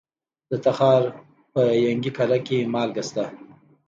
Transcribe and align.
د 0.49 0.51
تخار 0.65 1.03
په 1.51 1.61
ینګي 1.85 2.11
قلعه 2.17 2.39
کې 2.47 2.57
مالګه 2.73 3.03
شته. 3.07 3.25